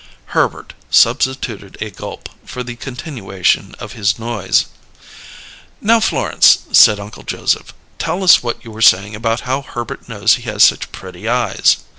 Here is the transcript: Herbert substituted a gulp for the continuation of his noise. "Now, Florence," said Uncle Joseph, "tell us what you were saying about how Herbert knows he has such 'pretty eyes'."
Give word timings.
Herbert 0.33 0.73
substituted 0.89 1.77
a 1.79 1.91
gulp 1.91 2.27
for 2.43 2.63
the 2.63 2.75
continuation 2.75 3.75
of 3.77 3.91
his 3.93 4.17
noise. 4.17 4.65
"Now, 5.79 5.99
Florence," 5.99 6.57
said 6.71 6.99
Uncle 6.99 7.21
Joseph, 7.21 7.71
"tell 7.99 8.23
us 8.23 8.41
what 8.41 8.65
you 8.65 8.71
were 8.71 8.81
saying 8.81 9.13
about 9.15 9.41
how 9.41 9.61
Herbert 9.61 10.09
knows 10.09 10.33
he 10.37 10.41
has 10.49 10.63
such 10.63 10.91
'pretty 10.91 11.29
eyes'." 11.29 11.77